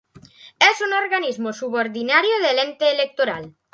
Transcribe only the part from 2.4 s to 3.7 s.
del Ente Electoral.